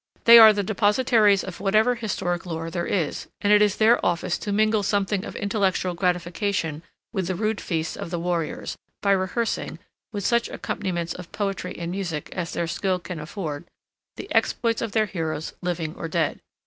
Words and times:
They 0.23 0.39
are 0.39 0.51
the 0.51 0.63
depositaries 0.63 1.43
of 1.43 1.59
whatever 1.59 1.93
historic 1.93 2.47
lore 2.47 2.71
there 2.71 2.87
is, 2.87 3.27
and 3.39 3.53
it 3.53 3.61
is 3.61 3.75
their 3.75 4.03
office 4.03 4.39
to 4.39 4.51
mingle 4.51 4.81
something 4.81 5.23
of 5.23 5.35
intellectual 5.35 5.93
gratification 5.93 6.81
with 7.13 7.27
the 7.27 7.35
rude 7.35 7.61
feasts 7.61 7.95
of 7.95 8.09
the 8.09 8.17
warriors, 8.17 8.75
by 9.03 9.11
rehearsing, 9.11 9.77
with 10.11 10.25
such 10.25 10.49
accompaniments 10.49 11.13
of 11.13 11.31
poetry 11.31 11.75
and 11.77 11.91
music 11.91 12.29
as 12.33 12.51
their 12.51 12.65
skill 12.65 12.97
can 12.97 13.19
afford, 13.19 13.65
the 14.15 14.27
exploits 14.33 14.81
of 14.81 14.93
their 14.93 15.05
heroes 15.05 15.53
living 15.61 15.93
or 15.93 16.07
dead. 16.07 16.39